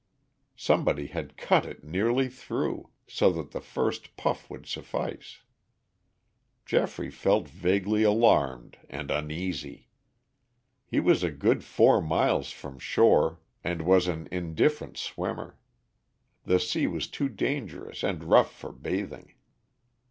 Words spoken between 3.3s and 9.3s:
that the first puff would suffice. Geoffrey felt vaguely alarmed and